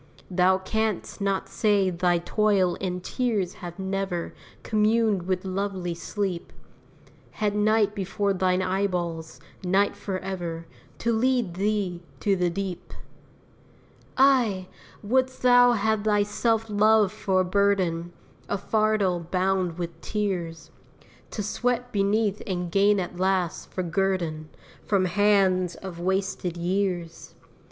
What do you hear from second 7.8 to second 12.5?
before thine eyeballs night forever To lead thee to the